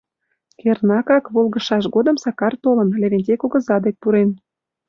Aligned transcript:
Кернакак, 0.59 1.25
волгыжшаш 1.33 1.85
годым 1.95 2.15
Сакар 2.23 2.53
толын, 2.63 2.89
Левентей 3.01 3.37
кугыза 3.39 3.77
дек 3.85 3.95
пурен. 4.01 4.29